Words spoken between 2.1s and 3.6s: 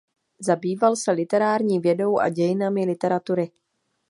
a dějinami literatury.